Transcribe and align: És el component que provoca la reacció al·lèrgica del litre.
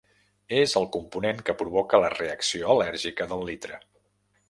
És 0.59 0.73
el 0.81 0.87
component 0.95 1.45
que 1.51 1.55
provoca 1.61 2.01
la 2.07 2.11
reacció 2.17 2.75
al·lèrgica 2.77 3.33
del 3.35 3.49
litre. 3.53 3.83